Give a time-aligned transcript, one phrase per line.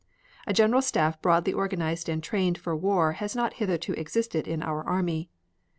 [0.47, 4.83] A General Staff broadly organized and trained for war had not hitherto existed in our
[4.83, 5.29] army.